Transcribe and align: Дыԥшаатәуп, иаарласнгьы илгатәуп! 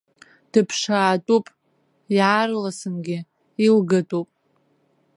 Дыԥшаатәуп, 0.51 1.45
иаарласнгьы 2.15 3.17
илгатәуп! 3.65 4.29